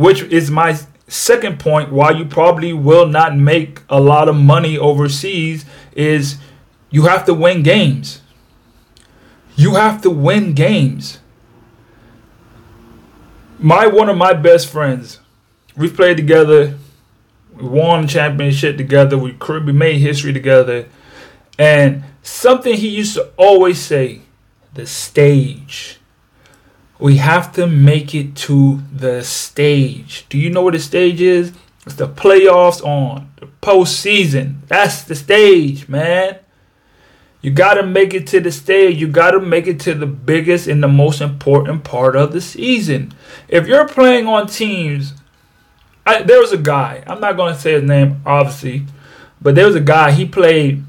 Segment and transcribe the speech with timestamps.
[0.00, 0.74] which is my
[1.08, 6.38] second point why you probably will not make a lot of money overseas is
[6.88, 8.22] you have to win games.
[9.56, 11.18] You have to win games.
[13.58, 15.20] My one of my best friends,
[15.76, 16.78] we played together,
[17.54, 20.86] we won championship together, we we made history together,
[21.58, 24.22] and something he used to always say,
[24.72, 25.99] the stage.
[27.00, 30.26] We have to make it to the stage.
[30.28, 31.52] Do you know what the stage is?
[31.86, 34.66] It's the playoffs on the postseason.
[34.68, 36.38] That's the stage, man.
[37.42, 39.00] You got to make it to the stage.
[39.00, 42.40] You got to make it to the biggest and the most important part of the
[42.40, 43.14] season.
[43.48, 45.14] If you're playing on teams,
[46.04, 48.84] I, there was a guy, I'm not going to say his name, obviously,
[49.40, 50.84] but there was a guy, he played,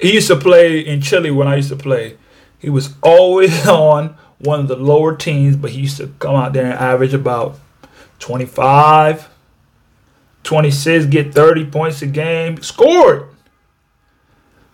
[0.00, 2.16] he used to play in Chile when I used to play.
[2.58, 6.52] He was always on one of the lower teams, but he used to come out
[6.52, 7.58] there and average about
[8.18, 9.28] 25,
[10.42, 13.28] 26, get 30 points a game, scored.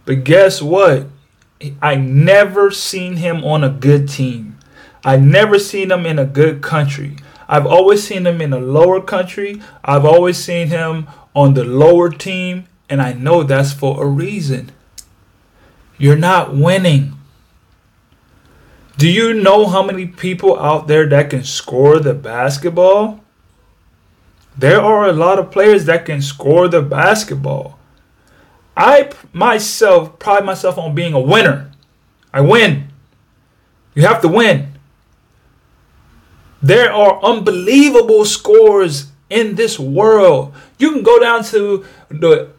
[0.05, 1.09] But guess what?
[1.83, 4.59] I never seen him on a good team.
[5.05, 7.17] I never seen him in a good country.
[7.49, 9.63] I've always seen him in a lower country.
[9.85, 14.73] I've always seen him on the lower team, and I know that's for a reason.
[15.99, 17.16] You're not winning.
[18.99, 23.21] Do you know how many people out there that can score the basketball?
[24.57, 27.79] There are a lot of players that can score the basketball.
[28.75, 31.73] I myself pride myself on being a winner.
[32.33, 32.89] I win.
[33.95, 34.73] You have to win.
[36.63, 40.55] There are unbelievable scores in this world.
[40.79, 42.51] You can go down to the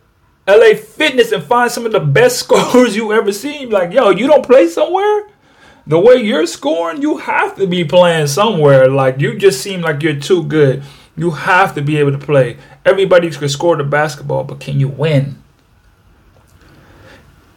[0.48, 3.70] LA Fitness and find some of the best scores you ever seen.
[3.70, 5.28] Like, yo, you don't play somewhere?
[5.88, 8.90] The way you're scoring, you have to be playing somewhere.
[8.90, 10.84] Like you just seem like you're too good.
[11.16, 12.58] You have to be able to play.
[12.86, 15.42] Everybody can score the basketball, but can you win?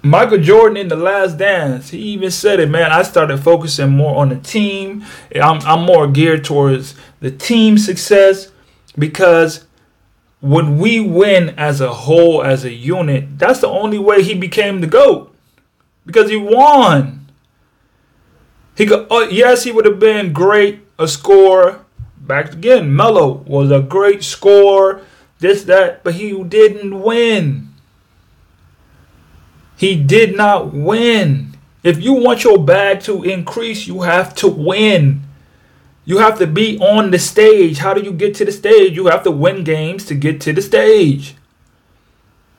[0.03, 2.91] Michael Jordan in the last dance, he even said it, man.
[2.91, 5.05] I started focusing more on the team.
[5.35, 8.51] I'm, I'm more geared towards the team success
[8.99, 9.67] because
[10.41, 14.81] when we win as a whole, as a unit, that's the only way he became
[14.81, 15.35] the GOAT
[16.07, 17.20] because he won.
[18.81, 21.85] He could, uh, yes, he would have been great a score.
[22.17, 25.03] Back again, Melo was a great score.
[25.39, 27.75] This that, but he didn't win.
[29.77, 31.59] He did not win.
[31.83, 35.25] If you want your bag to increase, you have to win.
[36.07, 37.77] You have to be on the stage.
[37.77, 38.97] How do you get to the stage?
[38.97, 41.35] You have to win games to get to the stage.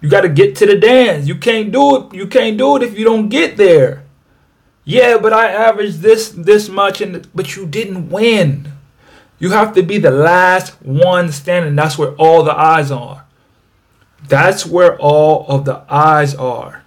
[0.02, 1.28] You got to get to the dance.
[1.28, 2.14] You can't do it.
[2.14, 4.01] You can't do it if you don't get there.
[4.92, 8.74] Yeah, but I averaged this this much and but you didn't win.
[9.40, 11.78] You have to be the last one standing.
[11.78, 13.26] That's where all the eyes are.
[14.28, 16.84] That's where all of the eyes are.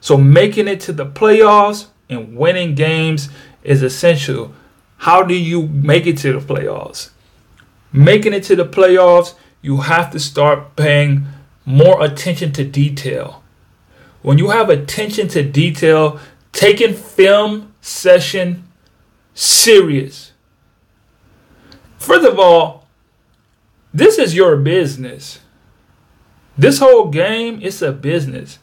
[0.00, 3.28] So making it to the playoffs and winning games
[3.62, 4.54] is essential.
[4.96, 7.10] How do you make it to the playoffs?
[7.92, 11.26] Making it to the playoffs, you have to start paying
[11.66, 13.42] more attention to detail.
[14.22, 16.18] When you have attention to detail,
[16.54, 18.66] taking film session
[19.34, 20.32] serious.
[21.98, 22.86] First of all,
[23.92, 25.40] this is your business.
[26.56, 28.58] This whole game is a business.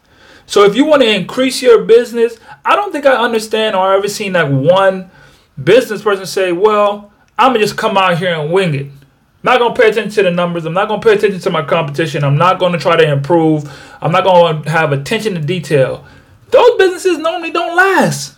[0.45, 4.07] So if you want to increase your business, I don't think I understand or ever
[4.07, 5.11] seen that one
[5.61, 8.99] business person say, "Well, I'm gonna just come out here and wing it." I'm
[9.43, 10.65] Not gonna pay attention to the numbers.
[10.65, 12.23] I'm not gonna pay attention to my competition.
[12.23, 13.69] I'm not gonna try to improve.
[14.01, 16.05] I'm not gonna have attention to detail.
[16.51, 18.37] Those businesses normally don't last.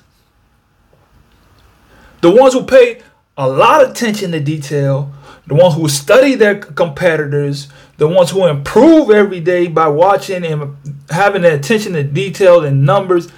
[2.21, 3.01] The ones who pay
[3.35, 5.11] a lot of attention to detail,
[5.47, 10.77] the ones who study their competitors, the ones who improve every day by watching and
[11.09, 13.29] having the attention to detail and numbers,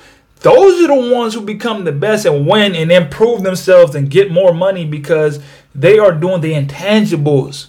[0.41, 4.29] those are the ones who become the best and win and improve themselves and get
[4.29, 5.39] more money because
[5.73, 7.67] they are doing the intangibles.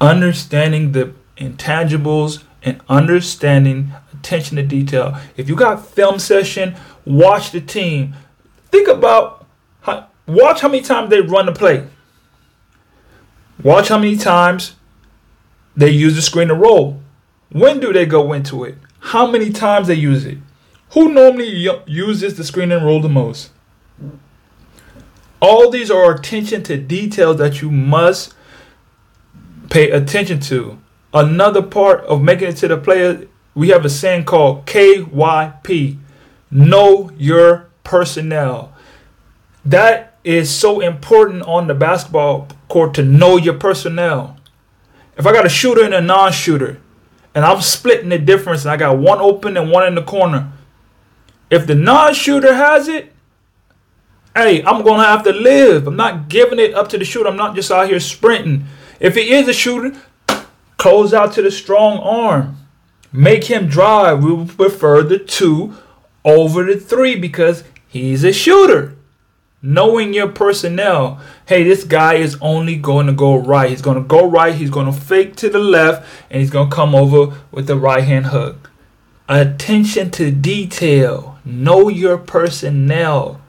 [0.00, 5.18] Understanding the intangibles and understanding attention to detail.
[5.36, 8.14] If you got film session, watch the team.
[8.70, 9.46] Think about
[9.82, 11.86] how, watch how many times they run the play.
[13.62, 14.76] Watch how many times
[15.76, 17.00] they use the screen to roll.
[17.50, 18.76] When do they go into it?
[18.98, 20.38] How many times they use it?
[20.90, 23.50] Who normally uses the screen and roll the most?
[25.40, 28.34] All these are attention to details that you must
[29.70, 30.78] pay attention to.
[31.12, 35.98] Another part of making it to the player we have a saying called KYP
[36.50, 38.72] Know Your Personnel.
[39.64, 44.36] That is so important on the basketball court to know your personnel.
[45.16, 46.78] If I got a shooter and a non-shooter,
[47.34, 50.52] and I'm splitting the difference, and I got one open and one in the corner.
[51.48, 53.14] If the non-shooter has it,
[54.34, 55.86] hey, I'm gonna have to live.
[55.86, 57.28] I'm not giving it up to the shooter.
[57.28, 58.66] I'm not just out here sprinting.
[59.00, 59.98] If he is a shooter,
[60.76, 62.58] close out to the strong arm.
[63.16, 64.22] Make him drive.
[64.22, 65.74] We prefer the two
[66.22, 68.94] over the three because he's a shooter.
[69.62, 73.70] Knowing your personnel, hey, this guy is only going to go right.
[73.70, 74.54] He's going to go right.
[74.54, 77.76] He's going to fake to the left, and he's going to come over with the
[77.76, 78.70] right hand hook.
[79.30, 81.38] Attention to detail.
[81.42, 83.40] Know your personnel.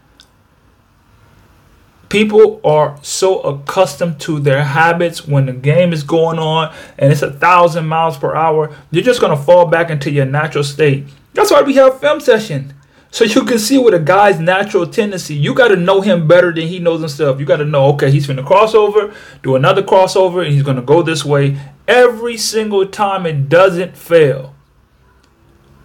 [2.10, 7.22] People are so accustomed to their habits when the game is going on and it's
[7.22, 11.06] a thousand miles per hour, you're just gonna fall back into your natural state.
[11.34, 12.74] That's why we have film session.
[13.12, 15.34] So you can see what a guy's natural tendency.
[15.34, 17.40] You got to know him better than he knows himself.
[17.40, 21.02] You got to know, okay, he's to crossover, do another crossover, and he's to go
[21.02, 21.58] this way.
[21.88, 24.54] Every single time it doesn't fail.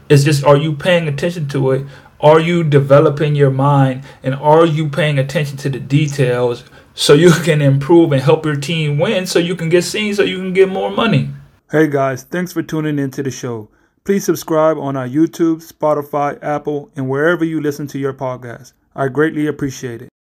[0.08, 1.86] It's just, are you paying attention to it?
[2.22, 4.04] Are you developing your mind?
[4.22, 6.62] And are you paying attention to the details
[6.94, 10.22] so you can improve and help your team win so you can get seen so
[10.22, 11.30] you can get more money?
[11.72, 13.68] Hey guys, thanks for tuning into the show.
[14.04, 18.72] Please subscribe on our YouTube, Spotify, Apple, and wherever you listen to your podcast.
[18.94, 20.11] I greatly appreciate it.